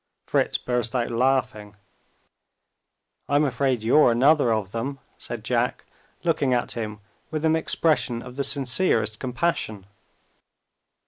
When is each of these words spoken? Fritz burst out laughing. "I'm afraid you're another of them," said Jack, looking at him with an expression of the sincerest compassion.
Fritz 0.25 0.57
burst 0.57 0.95
out 0.95 1.11
laughing. 1.11 1.75
"I'm 3.29 3.43
afraid 3.43 3.83
you're 3.83 4.11
another 4.11 4.51
of 4.51 4.71
them," 4.71 4.97
said 5.19 5.43
Jack, 5.43 5.85
looking 6.23 6.55
at 6.55 6.71
him 6.71 7.01
with 7.29 7.45
an 7.45 7.55
expression 7.55 8.23
of 8.23 8.35
the 8.35 8.43
sincerest 8.43 9.19
compassion. 9.19 9.85